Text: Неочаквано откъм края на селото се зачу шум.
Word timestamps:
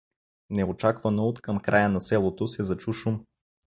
Неочаквано 0.49 1.27
откъм 1.27 1.59
края 1.59 1.89
на 1.89 2.01
селото 2.01 2.47
се 2.47 2.63
зачу 2.63 2.93
шум. 2.93 3.25